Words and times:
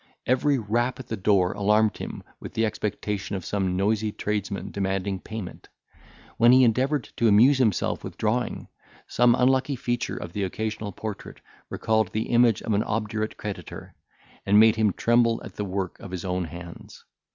Every 0.25 0.57
rap 0.57 0.99
at 0.99 1.09
the 1.09 1.15
door 1.15 1.51
alarmed 1.53 1.97
him 1.99 2.23
with 2.39 2.55
the 2.55 2.65
expectation 2.65 3.35
of 3.35 3.45
some 3.45 3.77
noisy 3.77 4.11
tradesman 4.11 4.71
demanding 4.71 5.19
payment. 5.19 5.69
When 6.37 6.51
he 6.51 6.63
endeavoured 6.63 7.09
to 7.17 7.27
amuse 7.27 7.59
himself 7.59 8.03
with 8.03 8.17
drawing, 8.17 8.67
some 9.05 9.35
unlucky 9.35 9.75
feature 9.75 10.17
of 10.17 10.33
the 10.33 10.41
occasional 10.41 10.91
portrait 10.91 11.39
recalled 11.69 12.13
the 12.13 12.29
image 12.29 12.63
of 12.63 12.73
an 12.73 12.81
obdurate 12.81 13.37
creditor, 13.37 13.93
and 14.43 14.59
made 14.59 14.75
him 14.75 14.91
tremble 14.91 15.39
at 15.45 15.53
the 15.57 15.65
work 15.65 15.99
of 15.99 16.09
his 16.09 16.25
own 16.25 16.45
hands. 16.45 17.03